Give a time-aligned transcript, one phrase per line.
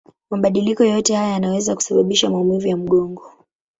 [0.29, 3.31] Mabadiliko yoyote haya yanaweza kusababisha maumivu ya mgongo.